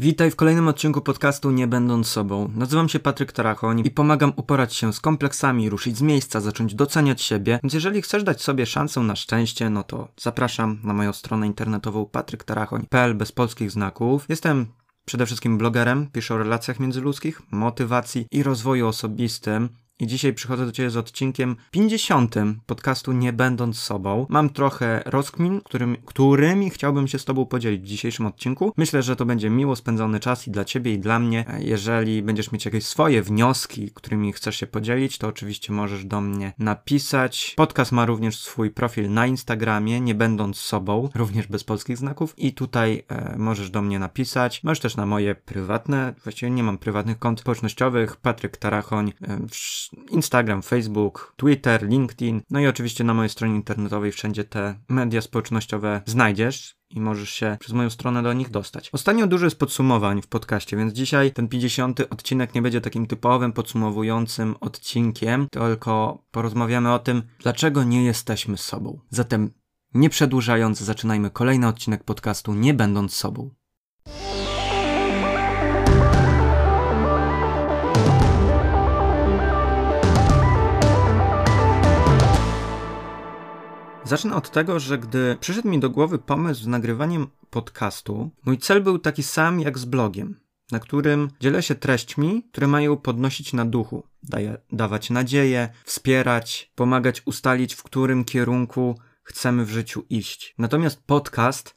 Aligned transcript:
Witaj 0.00 0.30
w 0.30 0.36
kolejnym 0.36 0.68
odcinku 0.68 1.00
podcastu 1.00 1.50
Nie 1.50 1.66
Będąc 1.66 2.06
Sobą. 2.06 2.50
Nazywam 2.54 2.88
się 2.88 2.98
Patryk 2.98 3.32
Tarachoń 3.32 3.82
i 3.86 3.90
pomagam 3.90 4.32
uporać 4.36 4.74
się 4.74 4.92
z 4.92 5.00
kompleksami, 5.00 5.70
ruszyć 5.70 5.96
z 5.96 6.02
miejsca, 6.02 6.40
zacząć 6.40 6.74
doceniać 6.74 7.22
siebie. 7.22 7.60
Więc 7.62 7.74
jeżeli 7.74 8.02
chcesz 8.02 8.24
dać 8.24 8.42
sobie 8.42 8.66
szansę 8.66 9.00
na 9.00 9.16
szczęście, 9.16 9.70
no 9.70 9.82
to 9.82 10.08
zapraszam 10.20 10.78
na 10.84 10.92
moją 10.92 11.12
stronę 11.12 11.46
internetową 11.46 12.06
patryktarachoń.pl 12.06 13.14
bez 13.14 13.32
polskich 13.32 13.70
znaków. 13.70 14.24
Jestem 14.28 14.66
przede 15.04 15.26
wszystkim 15.26 15.58
blogerem, 15.58 16.06
piszę 16.12 16.34
o 16.34 16.38
relacjach 16.38 16.80
międzyludzkich, 16.80 17.42
motywacji 17.50 18.26
i 18.30 18.42
rozwoju 18.42 18.86
osobistym. 18.86 19.68
I 20.00 20.06
dzisiaj 20.06 20.32
przychodzę 20.32 20.66
do 20.66 20.72
Ciebie 20.72 20.90
z 20.90 20.96
odcinkiem 20.96 21.56
50 21.70 22.34
podcastu 22.66 23.12
Nie 23.12 23.32
Będąc 23.32 23.78
Sobą. 23.78 24.26
Mam 24.28 24.50
trochę 24.50 25.02
rozkmin, 25.06 25.60
którym, 25.60 25.96
którymi 26.06 26.70
chciałbym 26.70 27.08
się 27.08 27.18
z 27.18 27.24
Tobą 27.24 27.46
podzielić 27.46 27.82
w 27.82 27.84
dzisiejszym 27.84 28.26
odcinku. 28.26 28.72
Myślę, 28.76 29.02
że 29.02 29.16
to 29.16 29.26
będzie 29.26 29.50
miło 29.50 29.76
spędzony 29.76 30.20
czas 30.20 30.48
i 30.48 30.50
dla 30.50 30.64
Ciebie, 30.64 30.92
i 30.92 30.98
dla 30.98 31.18
mnie. 31.18 31.44
Jeżeli 31.58 32.22
będziesz 32.22 32.52
mieć 32.52 32.64
jakieś 32.64 32.86
swoje 32.86 33.22
wnioski, 33.22 33.90
którymi 33.94 34.32
chcesz 34.32 34.56
się 34.56 34.66
podzielić, 34.66 35.18
to 35.18 35.28
oczywiście 35.28 35.72
możesz 35.72 36.04
do 36.04 36.20
mnie 36.20 36.52
napisać. 36.58 37.54
Podcast 37.56 37.92
ma 37.92 38.06
również 38.06 38.38
swój 38.38 38.70
profil 38.70 39.12
na 39.12 39.26
Instagramie, 39.26 40.00
Nie 40.00 40.14
Będąc 40.14 40.56
Sobą, 40.56 41.08
również 41.14 41.46
bez 41.46 41.64
polskich 41.64 41.96
znaków. 41.96 42.34
I 42.38 42.52
tutaj 42.52 43.02
e, 43.08 43.38
możesz 43.38 43.70
do 43.70 43.82
mnie 43.82 43.98
napisać. 43.98 44.64
Możesz 44.64 44.80
też 44.80 44.96
na 44.96 45.06
moje 45.06 45.34
prywatne, 45.34 46.14
właściwie 46.22 46.50
nie 46.50 46.62
mam 46.62 46.78
prywatnych 46.78 47.18
kont 47.18 47.40
społecznościowych, 47.40 48.16
Patryk 48.16 48.56
Tarachoń, 48.56 49.12
e, 49.22 49.40
Instagram, 50.10 50.62
Facebook, 50.62 51.34
Twitter, 51.36 51.88
LinkedIn, 51.88 52.42
no 52.50 52.60
i 52.60 52.66
oczywiście 52.66 53.04
na 53.04 53.14
mojej 53.14 53.30
stronie 53.30 53.54
internetowej 53.54 54.12
wszędzie 54.12 54.44
te 54.44 54.78
media 54.88 55.20
społecznościowe 55.20 56.02
znajdziesz 56.06 56.76
i 56.90 57.00
możesz 57.00 57.30
się 57.30 57.56
przez 57.60 57.74
moją 57.74 57.90
stronę 57.90 58.22
do 58.22 58.32
nich 58.32 58.50
dostać. 58.50 58.90
Ostatnio 58.92 59.26
dużo 59.26 59.46
jest 59.46 59.58
podsumowań 59.58 60.22
w 60.22 60.26
podcaście, 60.26 60.76
więc 60.76 60.92
dzisiaj 60.92 61.32
ten 61.32 61.48
50 61.48 62.00
odcinek 62.10 62.54
nie 62.54 62.62
będzie 62.62 62.80
takim 62.80 63.06
typowym 63.06 63.52
podsumowującym 63.52 64.54
odcinkiem, 64.60 65.48
tylko 65.50 66.22
porozmawiamy 66.30 66.92
o 66.92 66.98
tym, 66.98 67.22
dlaczego 67.38 67.84
nie 67.84 68.04
jesteśmy 68.04 68.56
sobą. 68.56 69.00
Zatem 69.10 69.50
nie 69.94 70.10
przedłużając, 70.10 70.80
zaczynajmy 70.80 71.30
kolejny 71.30 71.68
odcinek 71.68 72.04
podcastu 72.04 72.54
Nie 72.54 72.74
będąc 72.74 73.14
sobą. 73.14 73.50
Zacznę 84.10 84.34
od 84.34 84.50
tego, 84.50 84.80
że 84.80 84.98
gdy 84.98 85.36
przyszedł 85.40 85.68
mi 85.68 85.80
do 85.80 85.90
głowy 85.90 86.18
pomysł 86.18 86.62
z 86.62 86.66
nagrywaniem 86.66 87.26
podcastu, 87.50 88.30
mój 88.46 88.58
cel 88.58 88.82
był 88.82 88.98
taki 88.98 89.22
sam 89.22 89.60
jak 89.60 89.78
z 89.78 89.84
blogiem, 89.84 90.40
na 90.72 90.78
którym 90.78 91.28
dzielę 91.40 91.62
się 91.62 91.74
treśćmi, 91.74 92.42
które 92.52 92.66
mają 92.66 92.96
podnosić 92.96 93.52
na 93.52 93.64
duchu, 93.64 94.02
daje, 94.22 94.56
dawać 94.72 95.10
nadzieję, 95.10 95.68
wspierać, 95.84 96.72
pomagać 96.74 97.22
ustalić, 97.24 97.74
w 97.74 97.82
którym 97.82 98.24
kierunku 98.24 98.98
chcemy 99.22 99.64
w 99.64 99.70
życiu 99.70 100.04
iść. 100.10 100.54
Natomiast 100.58 101.02
podcast 101.06 101.74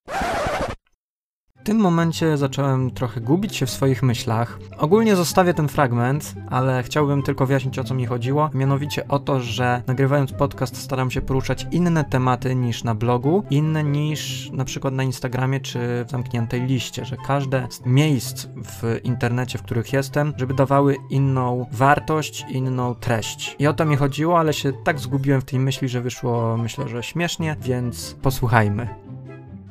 w 1.63 1.65
tym 1.65 1.77
momencie 1.77 2.37
zacząłem 2.37 2.91
trochę 2.91 3.21
gubić 3.21 3.55
się 3.55 3.65
w 3.65 3.69
swoich 3.69 4.03
myślach. 4.03 4.59
Ogólnie 4.77 5.15
zostawię 5.15 5.53
ten 5.53 5.67
fragment, 5.67 6.33
ale 6.49 6.83
chciałbym 6.83 7.23
tylko 7.23 7.45
wyjaśnić 7.45 7.79
o 7.79 7.83
co 7.83 7.93
mi 7.93 8.05
chodziło. 8.05 8.49
Mianowicie 8.53 9.07
o 9.07 9.19
to, 9.19 9.39
że 9.39 9.83
nagrywając 9.87 10.31
podcast 10.31 10.77
staram 10.77 11.11
się 11.11 11.21
poruszać 11.21 11.67
inne 11.71 12.03
tematy 12.03 12.55
niż 12.55 12.83
na 12.83 12.95
blogu, 12.95 13.43
inne 13.49 13.83
niż 13.83 14.49
na 14.51 14.65
przykład 14.65 14.93
na 14.93 15.03
Instagramie 15.03 15.59
czy 15.59 15.79
w 15.79 16.11
zamkniętej 16.11 16.61
liście, 16.61 17.05
że 17.05 17.17
każde 17.17 17.67
z 17.69 17.85
miejsc 17.85 18.47
w 18.55 18.99
internecie, 19.03 19.57
w 19.57 19.63
których 19.63 19.93
jestem, 19.93 20.33
żeby 20.37 20.53
dawały 20.53 20.97
inną 21.09 21.65
wartość, 21.71 22.45
inną 22.49 22.95
treść. 22.95 23.55
I 23.59 23.67
o 23.67 23.73
to 23.73 23.85
mi 23.85 23.95
chodziło, 23.95 24.39
ale 24.39 24.53
się 24.53 24.73
tak 24.83 24.99
zgubiłem 24.99 25.41
w 25.41 25.45
tej 25.45 25.59
myśli, 25.59 25.89
że 25.89 26.01
wyszło 26.01 26.57
myślę, 26.57 26.87
że 26.87 27.03
śmiesznie, 27.03 27.55
więc 27.61 28.15
posłuchajmy 28.21 29.02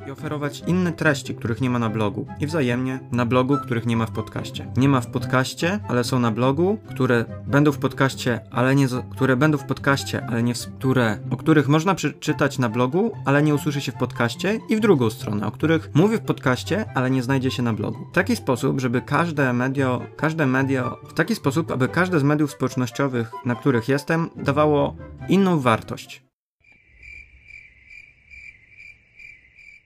i 0.07 0.11
oferować 0.11 0.63
inne 0.67 0.91
treści, 0.91 1.35
których 1.35 1.61
nie 1.61 1.69
ma 1.69 1.79
na 1.79 1.89
blogu. 1.89 2.25
I 2.39 2.47
wzajemnie 2.47 2.99
na 3.11 3.25
blogu, 3.25 3.57
których 3.57 3.85
nie 3.85 3.97
ma 3.97 4.05
w 4.05 4.11
podcaście. 4.11 4.67
Nie 4.77 4.89
ma 4.89 5.01
w 5.01 5.07
podcaście, 5.07 5.79
ale 5.87 6.03
są 6.03 6.19
na 6.19 6.31
blogu, 6.31 6.77
które 6.89 7.25
będą 7.47 7.71
w 7.71 7.77
podcaście, 7.77 8.39
ale 8.51 8.75
nie, 8.75 8.87
które 9.11 9.35
będą 9.35 9.57
w 9.57 9.65
podcaście, 9.65 10.25
ale 10.29 10.43
nie 10.43 10.53
które, 10.53 11.17
o 11.31 11.37
których 11.37 11.67
można 11.67 11.95
przeczytać 11.95 12.59
na 12.59 12.69
blogu, 12.69 13.11
ale 13.25 13.43
nie 13.43 13.55
usłyszy 13.55 13.81
się 13.81 13.91
w 13.91 13.95
podcaście 13.95 14.59
i 14.69 14.75
w 14.75 14.79
drugą 14.79 15.09
stronę, 15.09 15.47
o 15.47 15.51
których 15.51 15.89
mówię 15.93 16.17
w 16.17 16.21
podcaście, 16.21 16.85
ale 16.95 17.11
nie 17.11 17.23
znajdzie 17.23 17.51
się 17.51 17.63
na 17.63 17.73
blogu. 17.73 18.05
W 18.11 18.15
taki 18.15 18.35
sposób, 18.35 18.79
żeby 18.79 19.01
każde 19.01 19.53
medio, 19.53 20.01
każde 20.17 20.45
medio, 20.45 20.97
w 21.09 21.13
taki 21.13 21.35
sposób, 21.35 21.71
aby 21.71 21.87
każde 21.87 22.19
z 22.19 22.23
mediów 22.23 22.51
społecznościowych, 22.51 23.31
na 23.45 23.55
których 23.55 23.89
jestem, 23.89 24.29
dawało 24.35 24.95
inną 25.29 25.59
wartość. 25.59 26.32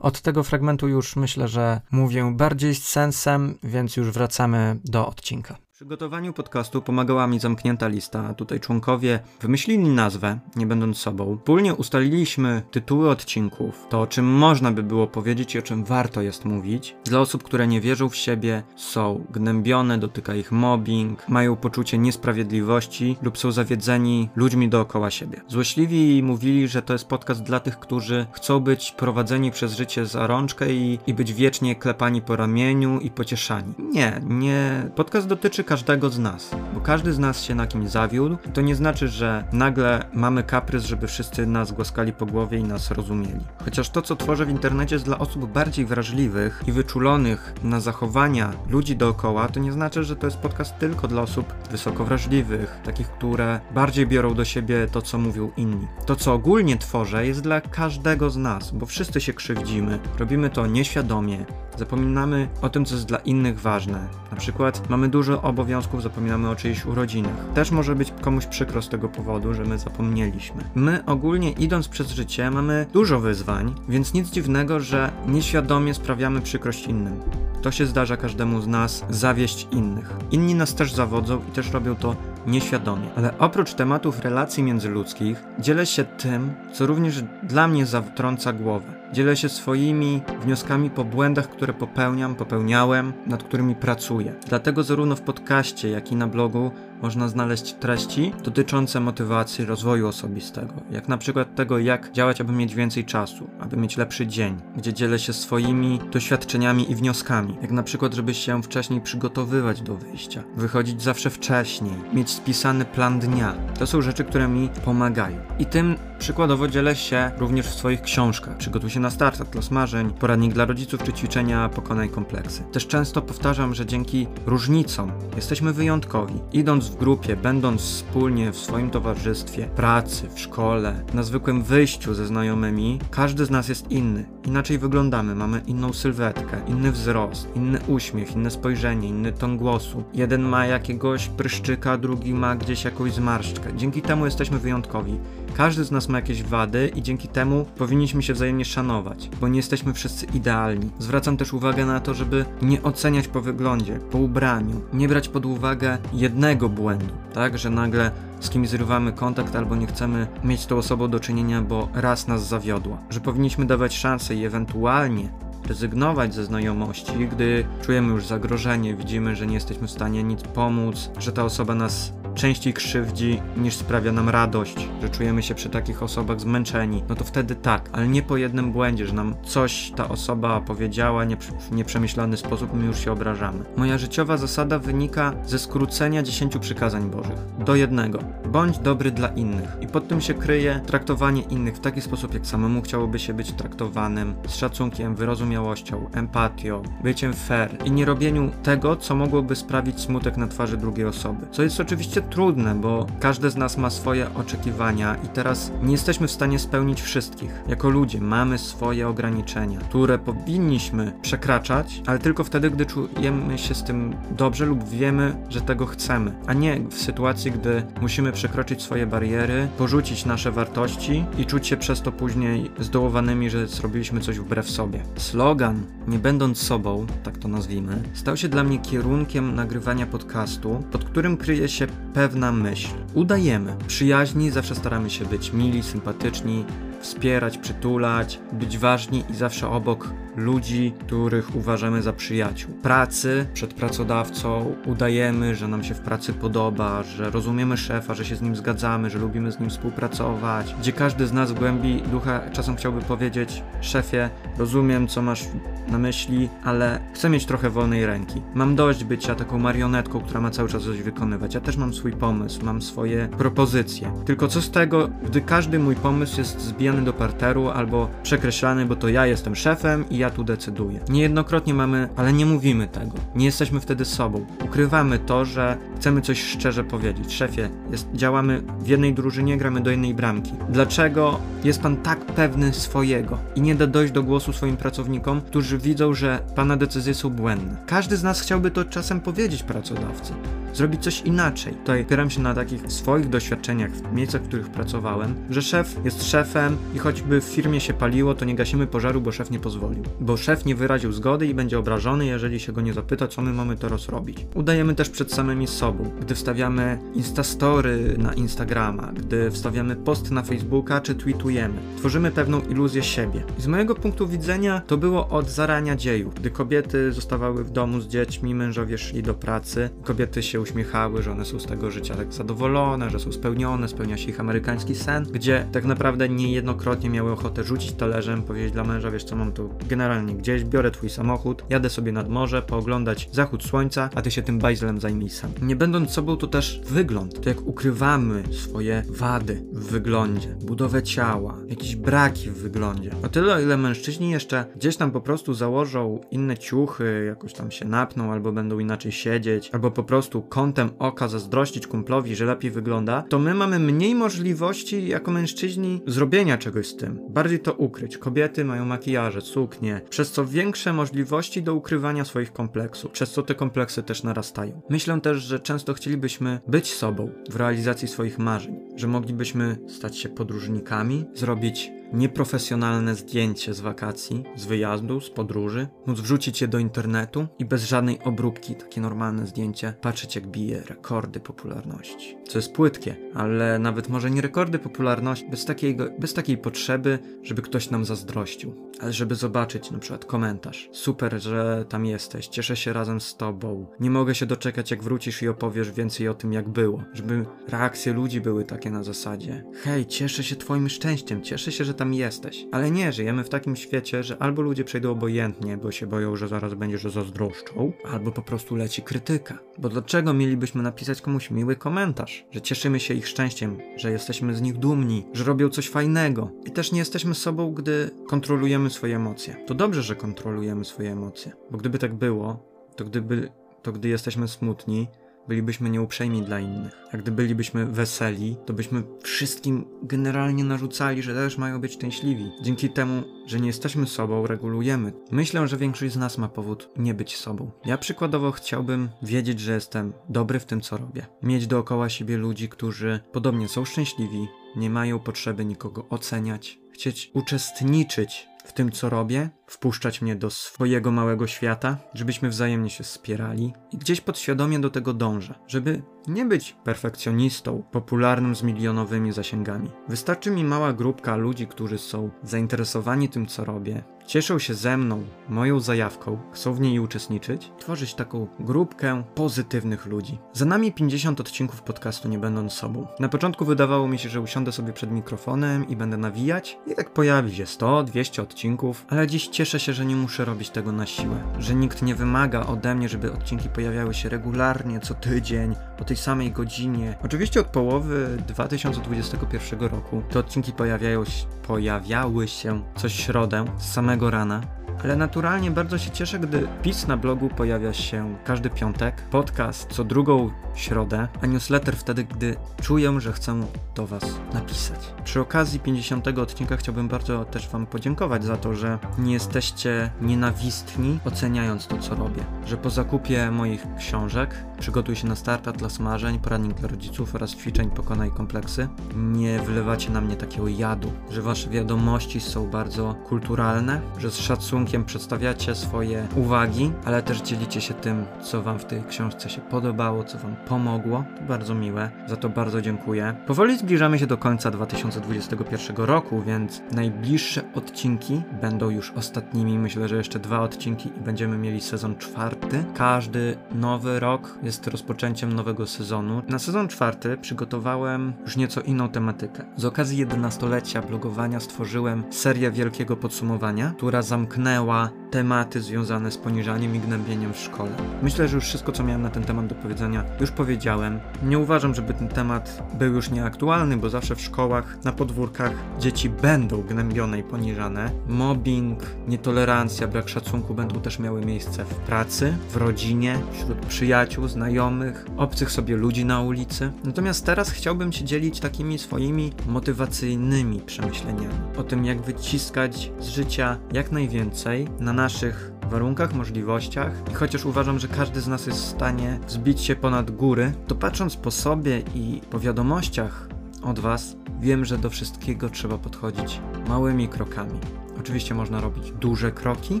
Od 0.00 0.20
tego 0.20 0.42
fragmentu 0.42 0.88
już 0.88 1.16
myślę, 1.16 1.48
że 1.48 1.80
mówię 1.90 2.32
bardziej 2.34 2.74
z 2.74 2.88
sensem, 2.88 3.58
więc 3.62 3.96
już 3.96 4.10
wracamy 4.10 4.76
do 4.84 5.06
odcinka 5.06 5.56
przygotowaniu 5.80 6.32
podcastu 6.32 6.82
pomagała 6.82 7.26
mi 7.26 7.38
zamknięta 7.38 7.88
lista. 7.88 8.34
Tutaj 8.34 8.60
członkowie 8.60 9.20
wymyślili 9.40 9.88
nazwę, 9.88 10.38
nie 10.56 10.66
będąc 10.66 10.98
sobą. 10.98 11.36
Wspólnie 11.38 11.74
ustaliliśmy 11.74 12.62
tytuły 12.70 13.10
odcinków, 13.10 13.86
to 13.88 14.00
o 14.00 14.06
czym 14.06 14.26
można 14.26 14.72
by 14.72 14.82
było 14.82 15.06
powiedzieć 15.06 15.54
i 15.54 15.58
o 15.58 15.62
czym 15.62 15.84
warto 15.84 16.22
jest 16.22 16.44
mówić. 16.44 16.96
Dla 17.04 17.20
osób, 17.20 17.42
które 17.42 17.66
nie 17.66 17.80
wierzą 17.80 18.08
w 18.08 18.16
siebie, 18.16 18.62
są 18.76 19.24
gnębione, 19.30 19.98
dotyka 19.98 20.34
ich 20.34 20.52
mobbing, 20.52 21.28
mają 21.28 21.56
poczucie 21.56 21.98
niesprawiedliwości 21.98 23.16
lub 23.22 23.38
są 23.38 23.52
zawiedzeni 23.52 24.28
ludźmi 24.36 24.68
dookoła 24.68 25.10
siebie. 25.10 25.40
Złośliwi 25.48 26.22
mówili, 26.22 26.68
że 26.68 26.82
to 26.82 26.92
jest 26.92 27.08
podcast 27.08 27.42
dla 27.42 27.60
tych, 27.60 27.78
którzy 27.78 28.26
chcą 28.32 28.60
być 28.60 28.92
prowadzeni 28.92 29.50
przez 29.50 29.76
życie 29.76 30.06
za 30.06 30.26
rączkę 30.26 30.72
i, 30.72 30.98
i 31.06 31.14
być 31.14 31.32
wiecznie 31.32 31.76
klepani 31.76 32.22
po 32.22 32.36
ramieniu 32.36 33.00
i 33.00 33.10
pocieszani. 33.10 33.74
Nie, 33.78 34.20
nie. 34.24 34.90
Podcast 34.96 35.26
dotyczy 35.26 35.64
każdego 35.70 36.10
z 36.10 36.18
nas, 36.18 36.50
bo 36.74 36.80
każdy 36.80 37.12
z 37.12 37.18
nas 37.18 37.42
się 37.42 37.54
na 37.54 37.66
kimś 37.66 37.90
zawiódł. 37.90 38.36
To 38.54 38.60
nie 38.60 38.74
znaczy, 38.74 39.08
że 39.08 39.44
nagle 39.52 40.04
mamy 40.12 40.42
kaprys, 40.42 40.84
żeby 40.84 41.06
wszyscy 41.06 41.46
nas 41.46 41.72
głaskali 41.72 42.12
po 42.12 42.26
głowie 42.26 42.58
i 42.58 42.64
nas 42.64 42.90
rozumieli. 42.90 43.40
Chociaż 43.64 43.90
to, 43.90 44.02
co 44.02 44.16
tworzę 44.16 44.46
w 44.46 44.50
internecie 44.50 44.94
jest 44.94 45.04
dla 45.04 45.18
osób 45.18 45.52
bardziej 45.52 45.86
wrażliwych 45.86 46.62
i 46.66 46.72
wyczulonych 46.72 47.54
na 47.62 47.80
zachowania 47.80 48.52
ludzi 48.68 48.96
dookoła, 48.96 49.48
to 49.48 49.60
nie 49.60 49.72
znaczy, 49.72 50.04
że 50.04 50.16
to 50.16 50.26
jest 50.26 50.38
podcast 50.38 50.78
tylko 50.78 51.08
dla 51.08 51.22
osób 51.22 51.54
wysoko 51.70 52.04
wrażliwych, 52.04 52.80
takich, 52.84 53.08
które 53.08 53.60
bardziej 53.74 54.06
biorą 54.06 54.34
do 54.34 54.44
siebie 54.44 54.86
to, 54.92 55.02
co 55.02 55.18
mówią 55.18 55.50
inni. 55.56 55.86
To, 56.06 56.16
co 56.16 56.32
ogólnie 56.32 56.76
tworzę, 56.76 57.26
jest 57.26 57.40
dla 57.40 57.60
każdego 57.60 58.30
z 58.30 58.36
nas, 58.36 58.70
bo 58.70 58.86
wszyscy 58.86 59.20
się 59.20 59.32
krzywdzimy. 59.32 59.98
Robimy 60.18 60.50
to 60.50 60.66
nieświadomie, 60.66 61.44
zapominamy 61.76 62.48
o 62.62 62.68
tym, 62.68 62.84
co 62.84 62.94
jest 62.94 63.06
dla 63.06 63.18
innych 63.18 63.60
ważne. 63.60 64.08
Na 64.30 64.36
przykład 64.36 64.90
mamy 64.90 65.08
dużo 65.08 65.42
obowiązków, 65.60 66.02
zapominamy 66.02 66.50
o 66.50 66.56
czyichś 66.56 66.86
urodzinach. 66.86 67.52
Też 67.54 67.70
może 67.70 67.94
być 67.94 68.12
komuś 68.20 68.46
przykro 68.46 68.82
z 68.82 68.88
tego 68.88 69.08
powodu, 69.08 69.54
że 69.54 69.64
my 69.64 69.78
zapomnieliśmy. 69.78 70.64
My 70.74 71.04
ogólnie 71.06 71.52
idąc 71.52 71.88
przez 71.88 72.10
życie 72.10 72.50
mamy 72.50 72.86
dużo 72.92 73.20
wyzwań, 73.20 73.74
więc 73.88 74.14
nic 74.14 74.30
dziwnego, 74.30 74.80
że 74.80 75.10
nieświadomie 75.26 75.94
sprawiamy 75.94 76.40
przykrość 76.40 76.86
innym. 76.86 77.20
To 77.62 77.70
się 77.70 77.86
zdarza 77.86 78.16
każdemu 78.16 78.60
z 78.60 78.66
nas 78.66 79.04
zawieść 79.10 79.68
innych. 79.70 80.16
Inni 80.30 80.54
nas 80.54 80.74
też 80.74 80.92
zawodzą 80.92 81.40
i 81.48 81.52
też 81.52 81.70
robią 81.70 81.96
to 81.96 82.16
nieświadomie. 82.46 83.06
Ale 83.16 83.38
oprócz 83.38 83.74
tematów 83.74 84.20
relacji 84.20 84.62
międzyludzkich, 84.62 85.44
dzielę 85.58 85.86
się 85.86 86.04
tym, 86.04 86.52
co 86.72 86.86
również 86.86 87.22
dla 87.42 87.68
mnie 87.68 87.86
zatrąca 87.86 88.52
głowę. 88.52 88.99
Dzielę 89.12 89.36
się 89.36 89.48
swoimi 89.48 90.22
wnioskami 90.42 90.90
po 90.90 91.04
błędach, 91.04 91.48
które 91.48 91.72
popełniam, 91.72 92.34
popełniałem, 92.34 93.12
nad 93.26 93.42
którymi 93.42 93.74
pracuję. 93.74 94.34
Dlatego 94.48 94.82
zarówno 94.82 95.16
w 95.16 95.20
podcaście, 95.20 95.88
jak 95.88 96.12
i 96.12 96.16
na 96.16 96.26
blogu 96.26 96.70
można 97.02 97.28
znaleźć 97.28 97.72
treści 97.72 98.32
dotyczące 98.44 99.00
motywacji 99.00 99.64
rozwoju 99.64 100.08
osobistego, 100.08 100.74
jak 100.90 101.08
na 101.08 101.18
przykład 101.18 101.54
tego, 101.54 101.78
jak 101.78 102.12
działać, 102.12 102.40
aby 102.40 102.52
mieć 102.52 102.74
więcej 102.74 103.04
czasu, 103.04 103.50
aby 103.60 103.76
mieć 103.76 103.96
lepszy 103.96 104.26
dzień, 104.26 104.56
gdzie 104.76 104.92
dzielę 104.92 105.18
się 105.18 105.32
swoimi 105.32 106.00
doświadczeniami 106.12 106.90
i 106.90 106.94
wnioskami, 106.94 107.56
jak 107.62 107.70
na 107.70 107.82
przykład, 107.82 108.14
żeby 108.14 108.34
się 108.34 108.62
wcześniej 108.62 109.00
przygotowywać 109.00 109.82
do 109.82 109.94
wyjścia, 109.94 110.42
wychodzić 110.56 111.02
zawsze 111.02 111.30
wcześniej, 111.30 111.94
mieć 112.12 112.30
spisany 112.30 112.84
plan 112.84 113.18
dnia. 113.18 113.54
To 113.78 113.86
są 113.86 114.02
rzeczy, 114.02 114.24
które 114.24 114.48
mi 114.48 114.68
pomagają. 114.84 115.38
I 115.58 115.66
tym 115.66 115.96
przykładowo 116.20 116.68
dzielę 116.68 116.96
się 116.96 117.30
również 117.38 117.66
w 117.66 117.74
swoich 117.74 118.02
książkach. 118.02 118.56
Przygotuj 118.56 118.90
się 118.90 119.00
na 119.00 119.10
start, 119.10 119.40
atlas 119.40 119.70
marzeń, 119.70 120.10
poradnik 120.10 120.52
dla 120.52 120.64
rodziców 120.64 121.02
czy 121.02 121.12
ćwiczenia 121.12 121.68
pokonaj 121.68 122.08
kompleksy. 122.08 122.62
Też 122.72 122.86
często 122.86 123.22
powtarzam, 123.22 123.74
że 123.74 123.86
dzięki 123.86 124.26
różnicom 124.46 125.12
jesteśmy 125.36 125.72
wyjątkowi. 125.72 126.34
Idąc 126.52 126.88
w 126.88 126.96
grupie, 126.96 127.36
będąc 127.36 127.80
wspólnie 127.80 128.52
w 128.52 128.56
swoim 128.56 128.90
towarzystwie, 128.90 129.66
pracy, 129.66 130.28
w 130.34 130.40
szkole, 130.40 131.04
na 131.14 131.22
zwykłym 131.22 131.62
wyjściu 131.62 132.14
ze 132.14 132.26
znajomymi, 132.26 132.98
każdy 133.10 133.44
z 133.44 133.50
nas 133.50 133.68
jest 133.68 133.90
inny 133.90 134.39
inaczej 134.46 134.78
wyglądamy, 134.78 135.34
mamy 135.34 135.62
inną 135.66 135.92
sylwetkę, 135.92 136.60
inny 136.66 136.92
wzrost, 136.92 137.48
inny 137.54 137.78
uśmiech, 137.88 138.36
inne 138.36 138.50
spojrzenie, 138.50 139.08
inny 139.08 139.32
ton 139.32 139.56
głosu. 139.56 140.04
Jeden 140.14 140.42
ma 140.42 140.66
jakiegoś 140.66 141.28
pryszczyka, 141.28 141.98
drugi 141.98 142.34
ma 142.34 142.56
gdzieś 142.56 142.84
jakąś 142.84 143.12
zmarszczkę. 143.12 143.76
Dzięki 143.76 144.02
temu 144.02 144.24
jesteśmy 144.24 144.58
wyjątkowi. 144.58 145.18
Każdy 145.56 145.84
z 145.84 145.90
nas 145.90 146.08
ma 146.08 146.18
jakieś 146.18 146.42
wady 146.42 146.92
i 146.94 147.02
dzięki 147.02 147.28
temu 147.28 147.66
powinniśmy 147.76 148.22
się 148.22 148.34
wzajemnie 148.34 148.64
szanować, 148.64 149.30
bo 149.40 149.48
nie 149.48 149.56
jesteśmy 149.56 149.94
wszyscy 149.94 150.26
idealni. 150.26 150.90
Zwracam 150.98 151.36
też 151.36 151.52
uwagę 151.52 151.86
na 151.86 152.00
to, 152.00 152.14
żeby 152.14 152.44
nie 152.62 152.82
oceniać 152.82 153.28
po 153.28 153.40
wyglądzie, 153.40 153.98
po 154.10 154.18
ubraniu, 154.18 154.80
nie 154.92 155.08
brać 155.08 155.28
pod 155.28 155.46
uwagę 155.46 155.98
jednego 156.12 156.68
błędu, 156.68 157.14
tak, 157.34 157.58
że 157.58 157.70
nagle 157.70 158.10
z 158.40 158.50
kim 158.50 158.66
zrywamy 158.66 159.12
kontakt 159.12 159.56
albo 159.56 159.76
nie 159.76 159.86
chcemy 159.86 160.26
mieć 160.44 160.60
z 160.60 160.66
tą 160.66 160.76
osobą 160.76 161.08
do 161.08 161.20
czynienia, 161.20 161.62
bo 161.62 161.88
raz 161.94 162.28
nas 162.28 162.46
zawiodła. 162.46 162.98
Że 163.10 163.20
powinniśmy 163.20 163.66
dawać 163.66 163.96
szansę 163.96 164.34
i 164.34 164.44
ewentualnie 164.44 165.28
rezygnować 165.68 166.34
ze 166.34 166.44
znajomości, 166.44 167.28
gdy 167.32 167.64
czujemy 167.82 168.12
już 168.12 168.26
zagrożenie, 168.26 168.94
widzimy, 168.94 169.36
że 169.36 169.46
nie 169.46 169.54
jesteśmy 169.54 169.86
w 169.86 169.90
stanie 169.90 170.22
nic 170.22 170.42
pomóc, 170.42 171.10
że 171.18 171.32
ta 171.32 171.44
osoba 171.44 171.74
nas 171.74 172.12
częściej 172.34 172.74
krzywdzi 172.74 173.40
niż 173.56 173.74
sprawia 173.74 174.12
nam 174.12 174.28
radość, 174.28 174.88
że 175.02 175.08
czujemy 175.08 175.42
się 175.42 175.54
przy 175.54 175.68
takich 175.68 176.02
osobach 176.02 176.40
zmęczeni, 176.40 177.02
no 177.08 177.14
to 177.14 177.24
wtedy 177.24 177.54
tak, 177.54 177.90
ale 177.92 178.08
nie 178.08 178.22
po 178.22 178.36
jednym 178.36 178.72
błędzie, 178.72 179.06
że 179.06 179.14
nam 179.14 179.34
coś 179.44 179.92
ta 179.96 180.08
osoba 180.08 180.60
powiedziała 180.60 181.24
nie, 181.24 181.36
w 181.36 181.72
nieprzemyślany 181.72 182.36
sposób, 182.36 182.74
my 182.74 182.86
już 182.86 182.98
się 182.98 183.12
obrażamy. 183.12 183.64
Moja 183.76 183.98
życiowa 183.98 184.36
zasada 184.36 184.78
wynika 184.78 185.32
ze 185.46 185.58
skrócenia 185.58 186.22
dziesięciu 186.22 186.60
przykazań 186.60 187.10
Bożych 187.10 187.38
do 187.58 187.74
jednego. 187.74 188.18
Bądź 188.46 188.78
dobry 188.78 189.10
dla 189.10 189.28
innych. 189.28 189.76
I 189.80 189.86
pod 189.86 190.08
tym 190.08 190.20
się 190.20 190.34
kryje 190.34 190.80
traktowanie 190.86 191.42
innych 191.42 191.76
w 191.76 191.80
taki 191.80 192.00
sposób, 192.00 192.34
jak 192.34 192.46
samemu 192.46 192.82
chciałoby 192.82 193.18
się 193.18 193.34
być 193.34 193.52
traktowanym, 193.52 194.34
z 194.48 194.54
szacunkiem, 194.54 195.14
wyrozumiałością, 195.14 196.10
empatią, 196.14 196.82
byciem 197.02 197.32
fair 197.32 197.76
i 197.84 197.90
nie 197.90 198.04
robieniu 198.04 198.50
tego, 198.62 198.96
co 198.96 199.14
mogłoby 199.14 199.56
sprawić 199.56 200.00
smutek 200.00 200.36
na 200.36 200.48
twarzy 200.48 200.76
drugiej 200.76 201.06
osoby. 201.06 201.46
Co 201.50 201.62
jest 201.62 201.80
oczywiście 201.80 202.19
trudne, 202.22 202.74
bo 202.74 203.06
każdy 203.20 203.50
z 203.50 203.56
nas 203.56 203.78
ma 203.78 203.90
swoje 203.90 204.34
oczekiwania 204.34 205.16
i 205.24 205.28
teraz 205.28 205.72
nie 205.82 205.92
jesteśmy 205.92 206.28
w 206.28 206.30
stanie 206.30 206.58
spełnić 206.58 207.02
wszystkich. 207.02 207.62
Jako 207.68 207.90
ludzie 207.90 208.20
mamy 208.20 208.58
swoje 208.58 209.08
ograniczenia, 209.08 209.78
które 209.80 210.18
powinniśmy 210.18 211.12
przekraczać, 211.22 212.02
ale 212.06 212.18
tylko 212.18 212.44
wtedy, 212.44 212.70
gdy 212.70 212.86
czujemy 212.86 213.58
się 213.58 213.74
z 213.74 213.84
tym 213.84 214.16
dobrze 214.36 214.66
lub 214.66 214.88
wiemy, 214.88 215.36
że 215.48 215.60
tego 215.60 215.86
chcemy, 215.86 216.32
a 216.46 216.52
nie 216.52 216.80
w 216.90 216.94
sytuacji, 216.94 217.52
gdy 217.52 217.82
musimy 218.00 218.32
przekroczyć 218.32 218.82
swoje 218.82 219.06
bariery, 219.06 219.68
porzucić 219.78 220.26
nasze 220.26 220.52
wartości 220.52 221.24
i 221.38 221.46
czuć 221.46 221.66
się 221.66 221.76
przez 221.76 222.02
to 222.02 222.12
później 222.12 222.70
zdołowanymi, 222.78 223.50
że 223.50 223.66
zrobiliśmy 223.66 224.20
coś 224.20 224.38
wbrew 224.38 224.70
sobie. 224.70 225.02
Slogan, 225.16 225.82
nie 226.08 226.18
będąc 226.18 226.58
sobą, 226.58 227.06
tak 227.22 227.38
to 227.38 227.48
nazwijmy, 227.48 228.02
stał 228.14 228.36
się 228.36 228.48
dla 228.48 228.64
mnie 228.64 228.78
kierunkiem 228.78 229.54
nagrywania 229.54 230.06
podcastu, 230.06 230.84
pod 230.92 231.04
którym 231.04 231.36
kryje 231.36 231.68
się 231.68 231.86
pewna 232.14 232.52
myśl. 232.52 232.88
Udajemy. 233.14 233.76
Przyjaźni 233.86 234.50
zawsze 234.50 234.74
staramy 234.74 235.10
się 235.10 235.24
być 235.24 235.52
mili, 235.52 235.82
sympatyczni, 235.82 236.64
wspierać, 237.00 237.58
przytulać, 237.58 238.40
być 238.52 238.78
ważni 238.78 239.24
i 239.30 239.34
zawsze 239.34 239.68
obok 239.68 240.12
ludzi, 240.36 240.92
których 241.00 241.56
uważamy 241.56 242.02
za 242.02 242.12
przyjaciół. 242.12 242.72
Pracy 242.82 243.46
przed 243.54 243.74
pracodawcą 243.74 244.74
udajemy, 244.86 245.54
że 245.54 245.68
nam 245.68 245.84
się 245.84 245.94
w 245.94 246.00
pracy 246.00 246.32
podoba, 246.32 247.02
że 247.02 247.30
rozumiemy 247.30 247.76
szefa, 247.76 248.14
że 248.14 248.24
się 248.24 248.36
z 248.36 248.42
nim 248.42 248.56
zgadzamy, 248.56 249.10
że 249.10 249.18
lubimy 249.18 249.52
z 249.52 249.60
nim 249.60 249.70
współpracować, 249.70 250.74
gdzie 250.80 250.92
każdy 250.92 251.26
z 251.26 251.32
nas 251.32 251.52
w 251.52 251.58
głębi 251.58 252.02
ducha 252.02 252.40
czasem 252.52 252.76
chciałby 252.76 253.00
powiedzieć: 253.00 253.62
Szefie, 253.80 254.30
rozumiem, 254.58 255.08
co 255.08 255.22
masz 255.22 255.44
na 255.88 255.98
myśli, 255.98 256.48
ale 256.64 257.00
chcę 257.14 257.28
mieć 257.28 257.46
trochę 257.46 257.70
wolnej 257.70 258.06
ręki. 258.06 258.42
Mam 258.54 258.76
dość 258.76 259.04
bycia 259.04 259.34
taką 259.34 259.58
marionetką, 259.58 260.20
która 260.20 260.40
ma 260.40 260.50
cały 260.50 260.68
czas 260.68 260.82
coś 260.82 261.02
wykonywać. 261.02 261.54
Ja 261.54 261.60
też 261.60 261.76
mam 261.76 261.94
swój 261.94 262.12
pomysł, 262.12 262.64
mam 262.64 262.82
swoje 262.82 263.28
propozycje. 263.28 264.12
Tylko 264.24 264.48
co 264.48 264.62
z 264.62 264.70
tego, 264.70 265.08
gdy 265.24 265.40
każdy 265.40 265.78
mój 265.78 265.96
pomysł 265.96 266.38
jest 266.38 266.60
zbijany 266.60 266.89
do 266.98 267.12
parteru 267.12 267.68
albo 267.68 268.08
przekreślany, 268.22 268.86
bo 268.86 268.96
to 268.96 269.08
ja 269.08 269.26
jestem 269.26 269.56
szefem 269.56 270.04
i 270.10 270.18
ja 270.18 270.30
tu 270.30 270.44
decyduję. 270.44 271.00
Niejednokrotnie 271.08 271.74
mamy, 271.74 272.08
ale 272.16 272.32
nie 272.32 272.46
mówimy 272.46 272.88
tego. 272.88 273.12
Nie 273.34 273.46
jesteśmy 273.46 273.80
wtedy 273.80 274.04
sobą. 274.04 274.46
Ukrywamy 274.64 275.18
to, 275.18 275.44
że 275.44 275.76
chcemy 275.96 276.20
coś 276.20 276.42
szczerze 276.42 276.84
powiedzieć. 276.84 277.34
Szefie, 277.34 277.68
jest, 277.90 278.08
działamy 278.14 278.62
w 278.78 278.88
jednej 278.88 279.14
drużynie, 279.14 279.56
gramy 279.56 279.80
do 279.80 279.90
jednej 279.90 280.14
bramki. 280.14 280.52
Dlaczego 280.68 281.40
jest 281.64 281.82
pan 281.82 281.96
tak 281.96 282.18
pewny 282.18 282.72
swojego 282.72 283.38
i 283.56 283.60
nie 283.60 283.74
da 283.74 283.86
dojść 283.86 284.12
do 284.12 284.22
głosu 284.22 284.52
swoim 284.52 284.76
pracownikom, 284.76 285.40
którzy 285.40 285.78
widzą, 285.78 286.14
że 286.14 286.40
pana 286.54 286.76
decyzje 286.76 287.14
są 287.14 287.30
błędne? 287.30 287.76
Każdy 287.86 288.16
z 288.16 288.22
nas 288.22 288.40
chciałby 288.40 288.70
to 288.70 288.84
czasem 288.84 289.20
powiedzieć 289.20 289.62
pracodawcy 289.62 290.32
zrobić 290.74 291.02
coś 291.02 291.20
inaczej. 291.20 291.74
Tutaj 291.74 292.02
opieram 292.02 292.30
się 292.30 292.40
na 292.40 292.54
takich 292.54 292.92
swoich 292.92 293.28
doświadczeniach 293.28 293.90
w 293.90 294.12
miejscach, 294.12 294.42
w 294.42 294.48
których 294.48 294.68
pracowałem, 294.68 295.34
że 295.50 295.62
szef 295.62 295.96
jest 296.04 296.30
szefem 296.30 296.76
i 296.94 296.98
choćby 296.98 297.40
w 297.40 297.44
firmie 297.44 297.80
się 297.80 297.92
paliło, 297.92 298.34
to 298.34 298.44
nie 298.44 298.54
gasimy 298.54 298.86
pożaru, 298.86 299.20
bo 299.20 299.32
szef 299.32 299.50
nie 299.50 299.58
pozwolił. 299.58 300.02
Bo 300.20 300.36
szef 300.36 300.64
nie 300.64 300.74
wyraził 300.74 301.12
zgody 301.12 301.46
i 301.46 301.54
będzie 301.54 301.78
obrażony, 301.78 302.26
jeżeli 302.26 302.60
się 302.60 302.72
go 302.72 302.80
nie 302.80 302.92
zapyta, 302.92 303.28
co 303.28 303.42
my 303.42 303.52
mamy 303.52 303.76
teraz 303.76 304.08
robić. 304.08 304.46
Udajemy 304.54 304.94
też 304.94 305.10
przed 305.10 305.32
samymi 305.32 305.66
sobą, 305.66 306.10
gdy 306.20 306.34
wstawiamy 306.34 306.98
instastory 307.14 308.14
na 308.18 308.32
Instagrama, 308.32 309.12
gdy 309.16 309.50
wstawiamy 309.50 309.96
post 309.96 310.30
na 310.30 310.42
Facebooka 310.42 311.00
czy 311.00 311.14
tweetujemy. 311.14 311.74
Tworzymy 311.96 312.30
pewną 312.30 312.60
iluzję 312.60 313.02
siebie. 313.02 313.44
I 313.58 313.62
z 313.62 313.66
mojego 313.66 313.94
punktu 313.94 314.28
widzenia 314.28 314.82
to 314.86 314.96
było 314.96 315.28
od 315.28 315.50
zarania 315.50 315.96
dziejów, 315.96 316.34
gdy 316.34 316.50
kobiety 316.50 317.12
zostawały 317.12 317.64
w 317.64 317.70
domu 317.70 318.00
z 318.00 318.08
dziećmi, 318.08 318.54
mężowie 318.54 318.98
szli 318.98 319.22
do 319.22 319.34
pracy, 319.34 319.90
kobiety 320.04 320.42
się 320.42 320.59
uśmiechały, 320.60 321.22
że 321.22 321.32
one 321.32 321.44
są 321.44 321.60
z 321.60 321.66
tego 321.66 321.90
życia 321.90 322.14
tak 322.14 322.32
zadowolone, 322.32 323.10
że 323.10 323.20
są 323.20 323.32
spełnione, 323.32 323.88
spełnia 323.88 324.16
się 324.16 324.30
ich 324.30 324.40
amerykański 324.40 324.94
sen, 324.94 325.24
gdzie 325.32 325.66
tak 325.72 325.84
naprawdę 325.84 326.28
niejednokrotnie 326.28 327.10
miały 327.10 327.32
ochotę 327.32 327.64
rzucić 327.64 327.92
talerzem, 327.92 328.42
powiedzieć 328.42 328.72
dla 328.72 328.84
męża, 328.84 329.10
wiesz 329.10 329.24
co, 329.24 329.36
mam 329.36 329.52
tu 329.52 329.70
generalnie 329.88 330.34
gdzieś, 330.34 330.64
biorę 330.64 330.90
twój 330.90 331.10
samochód, 331.10 331.64
jadę 331.70 331.90
sobie 331.90 332.12
nad 332.12 332.28
morze, 332.28 332.62
pooglądać 332.62 333.28
zachód 333.32 333.64
słońca, 333.64 334.10
a 334.14 334.22
ty 334.22 334.30
się 334.30 334.42
tym 334.42 334.58
bajzlem 334.58 335.00
zajmij 335.00 335.30
sam. 335.30 335.50
Nie 335.62 335.76
będąc 335.76 336.10
sobą, 336.10 336.36
to 336.36 336.46
też 336.46 336.80
wygląd, 336.86 337.40
to 337.40 337.48
jak 337.48 337.66
ukrywamy 337.66 338.42
swoje 338.50 339.02
wady 339.08 339.62
w 339.72 339.90
wyglądzie, 339.90 340.56
budowę 340.62 341.02
ciała, 341.02 341.58
jakieś 341.68 341.96
braki 341.96 342.50
w 342.50 342.58
wyglądzie. 342.58 343.10
O 343.22 343.28
tyle, 343.28 343.62
ile 343.62 343.76
mężczyźni 343.76 344.30
jeszcze 344.30 344.64
gdzieś 344.76 344.96
tam 344.96 345.10
po 345.10 345.20
prostu 345.20 345.54
założą 345.54 346.20
inne 346.30 346.58
ciuchy, 346.58 347.24
jakoś 347.26 347.52
tam 347.52 347.70
się 347.70 347.84
napną, 347.84 348.32
albo 348.32 348.52
będą 348.52 348.78
inaczej 348.78 349.12
siedzieć, 349.12 349.70
albo 349.72 349.90
po 349.90 350.04
prostu 350.04 350.42
kątem 350.50 350.90
oka 350.98 351.28
zazdrościć 351.28 351.86
kumplowi, 351.86 352.36
że 352.36 352.44
lepiej 352.44 352.70
wygląda, 352.70 353.22
to 353.28 353.38
my 353.38 353.54
mamy 353.54 353.78
mniej 353.78 354.14
możliwości 354.14 355.08
jako 355.08 355.30
mężczyźni 355.30 356.02
zrobienia 356.06 356.58
czegoś 356.58 356.88
z 356.88 356.96
tym. 356.96 357.20
Bardziej 357.28 357.60
to 357.60 357.72
ukryć. 357.72 358.18
Kobiety 358.18 358.64
mają 358.64 358.84
makijaże, 358.84 359.40
suknie, 359.40 360.00
przez 360.10 360.32
co 360.32 360.46
większe 360.46 360.92
możliwości 360.92 361.62
do 361.62 361.74
ukrywania 361.74 362.24
swoich 362.24 362.52
kompleksów, 362.52 363.10
przez 363.10 363.30
co 363.30 363.42
te 363.42 363.54
kompleksy 363.54 364.02
też 364.02 364.22
narastają. 364.22 364.82
Myślę 364.90 365.20
też, 365.20 365.42
że 365.42 365.60
często 365.60 365.94
chcielibyśmy 365.94 366.60
być 366.68 366.94
sobą 366.94 367.30
w 367.50 367.56
realizacji 367.56 368.08
swoich 368.08 368.38
marzeń, 368.38 368.80
że 368.96 369.06
moglibyśmy 369.06 369.78
stać 369.88 370.18
się 370.18 370.28
podróżnikami, 370.28 371.24
zrobić 371.34 371.99
nieprofesjonalne 372.12 373.14
zdjęcie 373.14 373.74
z 373.74 373.80
wakacji, 373.80 374.44
z 374.56 374.64
wyjazdu, 374.64 375.20
z 375.20 375.30
podróży, 375.30 375.88
móc 376.06 376.20
wrzucić 376.20 376.60
je 376.60 376.68
do 376.68 376.78
internetu 376.78 377.46
i 377.58 377.64
bez 377.64 377.84
żadnej 377.84 378.18
obróbki, 378.24 378.74
takie 378.74 379.00
normalne 379.00 379.46
zdjęcie, 379.46 379.94
patrzeć 380.00 380.34
jak 380.34 380.46
bije 380.46 380.82
rekordy 380.82 381.40
popularności. 381.40 382.36
Co 382.48 382.58
jest 382.58 382.72
płytkie, 382.72 383.16
ale 383.34 383.78
nawet 383.78 384.08
może 384.08 384.30
nie 384.30 384.40
rekordy 384.40 384.78
popularności, 384.78 385.50
bez, 385.50 385.64
takiego, 385.64 386.06
bez 386.18 386.34
takiej 386.34 386.58
potrzeby, 386.58 387.18
żeby 387.42 387.62
ktoś 387.62 387.90
nam 387.90 388.04
zazdrościł, 388.04 388.74
ale 389.00 389.12
żeby 389.12 389.34
zobaczyć 389.34 389.90
na 389.90 389.98
przykład 389.98 390.24
komentarz. 390.24 390.88
Super, 390.92 391.42
że 391.42 391.84
tam 391.88 392.06
jesteś, 392.06 392.48
cieszę 392.48 392.76
się 392.76 392.92
razem 392.92 393.20
z 393.20 393.36
tobą, 393.36 393.86
nie 394.00 394.10
mogę 394.10 394.34
się 394.34 394.46
doczekać 394.46 394.90
jak 394.90 395.02
wrócisz 395.02 395.42
i 395.42 395.48
opowiesz 395.48 395.92
więcej 395.92 396.28
o 396.28 396.34
tym 396.34 396.52
jak 396.52 396.68
było. 396.68 397.04
Żeby 397.12 397.44
reakcje 397.68 398.12
ludzi 398.12 398.40
były 398.40 398.64
takie 398.64 398.90
na 398.90 399.02
zasadzie 399.02 399.64
hej, 399.82 400.06
cieszę 400.06 400.44
się 400.44 400.56
twoim 400.56 400.88
szczęściem, 400.88 401.42
cieszę 401.42 401.72
się, 401.72 401.84
że 401.84 401.94
tam 402.00 402.14
jesteś. 402.14 402.66
Ale 402.72 402.90
nie, 402.90 403.12
żyjemy 403.12 403.44
w 403.44 403.48
takim 403.48 403.76
świecie, 403.76 404.22
że 404.22 404.42
albo 404.42 404.62
ludzie 404.62 404.84
przejdą 404.84 405.10
obojętnie, 405.10 405.76
bo 405.76 405.92
się 405.92 406.06
boją, 406.06 406.36
że 406.36 406.48
zaraz 406.48 406.74
będzie, 406.74 406.98
że 406.98 407.10
zazdroszczą, 407.10 407.92
albo 408.12 408.32
po 408.32 408.42
prostu 408.42 408.76
leci 408.76 409.02
krytyka. 409.02 409.58
Bo 409.78 409.88
dlaczego 409.88 410.32
mielibyśmy 410.32 410.82
napisać 410.82 411.22
komuś 411.22 411.50
miły 411.50 411.76
komentarz? 411.76 412.44
Że 412.50 412.60
cieszymy 412.60 413.00
się 413.00 413.14
ich 413.14 413.28
szczęściem, 413.28 413.78
że 413.96 414.10
jesteśmy 414.10 414.54
z 414.54 414.60
nich 414.60 414.76
dumni, 414.76 415.26
że 415.32 415.44
robią 415.44 415.68
coś 415.68 415.88
fajnego. 415.88 416.50
I 416.66 416.70
też 416.70 416.92
nie 416.92 416.98
jesteśmy 416.98 417.34
sobą, 417.34 417.72
gdy 417.72 418.10
kontrolujemy 418.26 418.90
swoje 418.90 419.16
emocje. 419.16 419.56
To 419.66 419.74
dobrze, 419.74 420.02
że 420.02 420.16
kontrolujemy 420.16 420.84
swoje 420.84 421.12
emocje, 421.12 421.52
bo 421.70 421.78
gdyby 421.78 421.98
tak 421.98 422.14
było, 422.14 422.66
to 422.96 423.04
gdyby 423.04 423.52
to 423.82 423.92
gdy 423.92 424.08
jesteśmy 424.08 424.48
smutni, 424.48 425.08
bylibyśmy 425.48 425.90
nieuprzejmi 425.90 426.42
dla 426.42 426.60
innych. 426.60 426.92
A 427.12 427.16
gdy 427.16 427.30
bylibyśmy 427.30 427.86
weseli, 427.86 428.56
to 428.66 428.72
byśmy 428.72 429.02
wszystkim 429.22 429.84
generalnie 430.02 430.64
narzucali, 430.64 431.22
że 431.22 431.34
też 431.34 431.58
mają 431.58 431.80
być 431.80 431.92
szczęśliwi. 431.92 432.50
Dzięki 432.62 432.90
temu, 432.90 433.22
że 433.46 433.60
nie 433.60 433.66
jesteśmy 433.66 434.06
sobą, 434.06 434.46
regulujemy. 434.46 435.12
Myślę, 435.30 435.68
że 435.68 435.76
większość 435.76 436.12
z 436.12 436.16
nas 436.16 436.38
ma 436.38 436.48
powód 436.48 436.90
nie 436.96 437.14
być 437.14 437.36
sobą. 437.36 437.70
Ja 437.84 437.98
przykładowo 437.98 438.50
chciałbym 438.50 439.08
wiedzieć, 439.22 439.60
że 439.60 439.72
jestem 439.74 440.12
dobry 440.28 440.60
w 440.60 440.64
tym, 440.64 440.80
co 440.80 440.96
robię. 440.96 441.26
Mieć 441.42 441.66
dookoła 441.66 442.08
siebie 442.08 442.36
ludzi, 442.36 442.68
którzy 442.68 443.20
podobnie 443.32 443.68
są 443.68 443.84
szczęśliwi, 443.84 444.48
nie 444.76 444.90
mają 444.90 445.18
potrzeby 445.18 445.64
nikogo 445.64 446.08
oceniać, 446.08 446.80
chcieć 446.92 447.30
uczestniczyć 447.34 448.48
w 448.70 448.72
tym, 448.72 448.92
co 448.92 449.10
robię, 449.10 449.50
wpuszczać 449.66 450.22
mnie 450.22 450.36
do 450.36 450.50
swojego 450.50 451.10
małego 451.10 451.46
świata, 451.46 451.96
żebyśmy 452.14 452.48
wzajemnie 452.48 452.90
się 452.90 453.04
wspierali 453.04 453.72
i 453.92 453.98
gdzieś 453.98 454.20
podświadomie 454.20 454.78
do 454.78 454.90
tego 454.90 455.14
dążę, 455.14 455.54
żeby 455.66 456.02
nie 456.28 456.44
być 456.44 456.76
perfekcjonistą, 456.84 457.82
popularnym 457.90 458.56
z 458.56 458.62
milionowymi 458.62 459.32
zasięgami. 459.32 459.90
Wystarczy 460.08 460.50
mi 460.50 460.64
mała 460.64 460.92
grupka 460.92 461.36
ludzi, 461.36 461.66
którzy 461.66 461.98
są 461.98 462.30
zainteresowani 462.42 463.28
tym, 463.28 463.46
co 463.46 463.64
robię, 463.64 464.02
cieszą 464.30 464.58
się 464.58 464.74
ze 464.74 464.96
mną, 464.96 465.24
moją 465.48 465.80
zajawką, 465.80 466.38
chcą 466.52 466.74
w 466.74 466.80
niej 466.80 466.98
uczestniczyć, 466.98 467.72
tworzyć 467.78 468.14
taką 468.14 468.46
grupkę 468.60 469.22
pozytywnych 469.34 470.06
ludzi. 470.06 470.38
Za 470.52 470.64
nami 470.64 470.92
50 470.92 471.40
odcinków 471.40 471.82
podcastu 471.82 472.28
Nie 472.28 472.38
Będąc 472.38 472.72
Sobą. 472.72 473.06
Na 473.20 473.28
początku 473.28 473.64
wydawało 473.64 474.08
mi 474.08 474.18
się, 474.18 474.28
że 474.28 474.40
usiądę 474.40 474.72
sobie 474.72 474.92
przed 474.92 475.10
mikrofonem 475.10 475.88
i 475.88 475.96
będę 475.96 476.16
nawijać 476.16 476.78
i 476.86 476.94
tak 476.94 477.12
pojawi 477.12 477.56
się 477.56 477.66
100, 477.66 478.02
200 478.02 478.42
odcinków, 478.42 479.06
ale 479.08 479.26
dziś 479.26 479.48
cieszę 479.48 479.80
się, 479.80 479.92
że 479.92 480.06
nie 480.06 480.16
muszę 480.16 480.44
robić 480.44 480.70
tego 480.70 480.92
na 480.92 481.06
siłę, 481.06 481.42
że 481.58 481.74
nikt 481.74 482.02
nie 482.02 482.14
wymaga 482.14 482.66
ode 482.66 482.94
mnie, 482.94 483.08
żeby 483.08 483.32
odcinki 483.32 483.68
pojawiały 483.68 484.14
się 484.14 484.28
regularnie, 484.28 485.00
co 485.00 485.14
tydzień, 485.14 485.74
o 486.00 486.04
tej 486.04 486.16
samej 486.16 486.52
godzinie. 486.52 487.18
Oczywiście 487.24 487.60
od 487.60 487.66
połowy 487.66 488.38
2021 488.48 489.80
roku 489.80 490.22
te 490.30 490.38
odcinki 490.38 490.72
pojawiają 490.72 491.24
pojawiały 491.66 492.48
się 492.48 492.82
co 492.96 493.08
środę 493.08 493.64
z 493.78 493.92
samego 493.92 494.19
rana, 494.28 494.60
ale 495.04 495.16
naturalnie 495.16 495.70
bardzo 495.70 495.98
się 495.98 496.10
cieszę, 496.10 496.38
gdy 496.38 496.68
pis 496.82 497.06
na 497.06 497.16
blogu 497.16 497.48
pojawia 497.48 497.92
się 497.92 498.36
każdy 498.44 498.70
piątek, 498.70 499.22
podcast 499.30 499.88
co 499.92 500.04
drugą 500.04 500.50
środę, 500.74 501.28
a 501.42 501.46
newsletter 501.46 501.96
wtedy, 501.96 502.24
gdy 502.24 502.56
czuję, 502.82 503.20
że 503.20 503.32
chcę 503.32 503.60
do 503.94 504.06
Was 504.06 504.24
napisać. 504.54 505.14
Przy 505.24 505.40
okazji 505.40 505.80
50 505.80 506.28
odcinka 506.28 506.76
chciałbym 506.76 507.08
bardzo 507.08 507.44
też 507.44 507.68
Wam 507.68 507.86
podziękować 507.86 508.44
za 508.44 508.56
to, 508.56 508.74
że 508.74 508.98
nie 509.18 509.32
jesteście 509.32 510.10
nienawistni 510.20 511.18
oceniając 511.24 511.86
to, 511.86 511.98
co 511.98 512.14
robię. 512.14 512.42
Że 512.66 512.76
po 512.76 512.90
zakupie 512.90 513.50
moich 513.50 513.86
książek 513.98 514.54
Przygotuj 514.80 515.16
się 515.16 515.28
na 515.28 515.36
start, 515.36 515.68
Atlas 515.68 516.00
Marzeń, 516.00 516.38
poradnik 516.38 516.74
dla 516.74 516.88
rodziców 516.88 517.34
oraz 517.34 517.56
ćwiczeń 517.56 517.90
Pokonaj 517.90 518.30
Kompleksy. 518.30 518.88
Nie 519.16 519.58
wylewacie 519.58 520.10
na 520.10 520.20
mnie 520.20 520.36
takiego 520.36 520.68
jadu, 520.68 521.12
że 521.30 521.42
wasze 521.42 521.70
wiadomości 521.70 522.40
są 522.40 522.70
bardzo 522.70 523.14
kulturalne, 523.14 524.00
że 524.18 524.30
z 524.30 524.36
szacunkiem 524.36 525.04
przedstawiacie 525.04 525.74
swoje 525.74 526.26
uwagi, 526.36 526.92
ale 527.04 527.22
też 527.22 527.40
dzielicie 527.40 527.80
się 527.80 527.94
tym, 527.94 528.24
co 528.42 528.62
wam 528.62 528.78
w 528.78 528.84
tej 528.84 529.02
książce 529.04 529.50
się 529.50 529.60
podobało, 529.60 530.24
co 530.24 530.38
wam 530.38 530.56
pomogło. 530.56 531.24
To 531.36 531.42
bardzo 531.42 531.74
miłe, 531.74 532.10
za 532.26 532.36
to 532.36 532.48
bardzo 532.48 532.82
dziękuję. 532.82 533.34
Powoli 533.46 533.78
zbliżamy 533.78 534.18
się 534.18 534.26
do 534.26 534.38
końca 534.38 534.70
2021 534.70 535.96
roku, 535.96 536.42
więc 536.42 536.82
najbliższe 536.92 537.62
odcinki 537.74 538.42
będą 538.60 538.90
już 538.90 539.10
ostatnimi. 539.10 539.78
Myślę, 539.78 540.08
że 540.08 540.16
jeszcze 540.16 540.38
dwa 540.38 540.60
odcinki 540.60 541.08
i 541.08 541.20
będziemy 541.20 541.58
mieli 541.58 541.80
sezon 541.80 542.16
czwarty. 542.16 542.84
Każdy 542.94 543.56
nowy 543.74 544.20
rok 544.20 544.58
jest 544.62 544.69
jest 544.70 544.86
rozpoczęciem 544.86 545.52
nowego 545.52 545.86
sezonu. 545.86 546.42
Na 546.48 546.58
sezon 546.58 546.88
czwarty 546.88 547.36
przygotowałem 547.36 548.32
już 548.44 548.56
nieco 548.56 548.80
inną 548.80 549.08
tematykę. 549.08 549.64
Z 549.76 549.84
okazji 549.84 550.26
11-lecia 550.26 551.02
blogowania 551.02 551.60
stworzyłem 551.60 552.24
serię 552.30 552.70
wielkiego 552.70 553.16
podsumowania, 553.16 553.94
która 553.96 554.22
zamknęła 554.22 555.10
tematy 555.30 555.80
związane 555.80 556.30
z 556.30 556.38
poniżaniem 556.38 556.94
i 556.94 556.98
gnębieniem 556.98 557.52
w 557.52 557.58
szkole. 557.58 557.90
Myślę, 558.22 558.48
że 558.48 558.56
już 558.56 558.64
wszystko, 558.64 558.92
co 558.92 559.04
miałem 559.04 559.22
na 559.22 559.30
ten 559.30 559.44
temat 559.44 559.66
do 559.66 559.74
powiedzenia, 559.74 560.24
już 560.40 560.50
powiedziałem. 560.50 561.20
Nie 561.42 561.58
uważam, 561.58 561.94
żeby 561.94 562.14
ten 562.14 562.28
temat 562.28 562.82
był 562.98 563.14
już 563.14 563.30
nieaktualny, 563.30 563.96
bo 563.96 564.10
zawsze 564.10 564.36
w 564.36 564.40
szkołach, 564.40 565.04
na 565.04 565.12
podwórkach 565.12 565.72
dzieci 565.98 566.28
będą 566.28 566.82
gnębione 566.82 567.38
i 567.38 567.42
poniżane. 567.42 568.10
Mobbing, 568.28 568.98
nietolerancja, 569.28 570.08
brak 570.08 570.28
szacunku 570.28 570.74
będą 570.74 571.00
też 571.00 571.18
miały 571.18 571.44
miejsce 571.44 571.84
w 571.84 571.94
pracy, 571.94 572.56
w 572.70 572.76
rodzinie, 572.76 573.38
wśród 573.52 573.86
przyjaciół, 573.86 574.48
znajomych, 574.48 575.26
obcych 575.36 575.70
sobie 575.70 575.96
ludzi 575.96 576.24
na 576.24 576.40
ulicy. 576.40 576.92
Natomiast 577.04 577.46
teraz 577.46 577.70
chciałbym 577.70 578.12
się 578.12 578.24
dzielić 578.24 578.60
takimi 578.60 578.98
swoimi 578.98 579.52
motywacyjnymi 579.66 580.80
przemyśleniami 580.80 581.54
o 581.76 581.82
tym, 581.82 582.04
jak 582.04 582.22
wyciskać 582.22 583.12
z 583.20 583.28
życia 583.28 583.78
jak 583.92 584.12
najwięcej 584.12 584.88
na 585.00 585.12
naszych 585.20 585.72
warunkach, 585.90 586.34
możliwościach 586.34 587.12
i 587.30 587.34
chociaż 587.34 587.64
uważam, 587.64 587.98
że 587.98 588.08
każdy 588.08 588.40
z 588.40 588.48
nas 588.48 588.66
jest 588.66 588.78
w 588.78 588.86
stanie 588.86 589.38
wzbić 589.46 589.80
się 589.80 589.96
ponad 589.96 590.30
góry, 590.30 590.72
to 590.86 590.94
patrząc 590.94 591.36
po 591.36 591.50
sobie 591.50 592.02
i 592.14 592.40
po 592.50 592.60
wiadomościach 592.60 593.48
od 593.82 593.98
Was, 593.98 594.36
wiem, 594.60 594.84
że 594.84 594.98
do 594.98 595.10
wszystkiego 595.10 595.68
trzeba 595.68 595.98
podchodzić 595.98 596.60
małymi 596.88 597.28
krokami. 597.28 597.78
Oczywiście 598.20 598.54
można 598.54 598.80
robić 598.80 599.12
duże 599.12 599.52
kroki, 599.52 600.00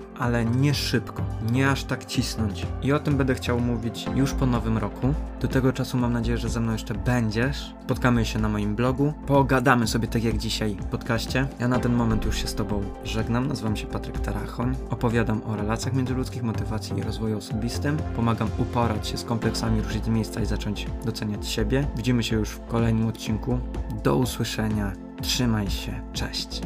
ale 0.18 0.44
nie 0.44 0.74
szybko, 0.74 1.22
nie 1.52 1.70
aż 1.70 1.84
tak 1.84 2.04
cisnąć. 2.04 2.66
I 2.82 2.92
o 2.92 2.98
tym 2.98 3.16
będę 3.16 3.34
chciał 3.34 3.60
mówić 3.60 4.06
już 4.14 4.32
po 4.32 4.46
nowym 4.46 4.78
roku. 4.78 5.14
Do 5.40 5.48
tego 5.48 5.72
czasu 5.72 5.96
mam 5.96 6.12
nadzieję, 6.12 6.38
że 6.38 6.48
ze 6.48 6.60
mną 6.60 6.72
jeszcze 6.72 6.94
będziesz. 6.94 7.74
Spotkamy 7.84 8.24
się 8.24 8.38
na 8.38 8.48
moim 8.48 8.74
blogu, 8.74 9.12
pogadamy 9.26 9.86
sobie 9.86 10.08
tak 10.08 10.24
jak 10.24 10.38
dzisiaj 10.38 10.76
w 10.80 10.84
podcaście. 10.84 11.48
Ja 11.58 11.68
na 11.68 11.78
ten 11.78 11.94
moment 11.94 12.24
już 12.24 12.36
się 12.36 12.46
z 12.46 12.54
Tobą 12.54 12.82
żegnam. 13.04 13.48
Nazywam 13.48 13.76
się 13.76 13.86
Patryk 13.86 14.20
Tarachoń. 14.20 14.76
Opowiadam 14.90 15.42
o 15.46 15.56
relacjach 15.56 15.94
międzyludzkich, 15.94 16.42
motywacji 16.42 16.98
i 16.98 17.02
rozwoju 17.02 17.38
osobistym. 17.38 17.96
Pomagam 18.16 18.48
uporać 18.58 19.08
się 19.08 19.16
z 19.16 19.24
kompleksami, 19.24 19.82
ruszyć 19.82 20.04
z 20.04 20.08
miejsca 20.08 20.40
i 20.40 20.46
zacząć 20.46 20.86
doceniać 21.04 21.48
siebie. 21.48 21.86
Widzimy 21.96 22.22
się 22.22 22.36
już 22.36 22.48
w 22.48 22.66
kolejnym 22.66 23.08
odcinku. 23.08 23.58
Do 24.04 24.16
usłyszenia. 24.16 24.92
Trzymaj 25.22 25.70
się. 25.70 26.00
Cześć. 26.12 26.60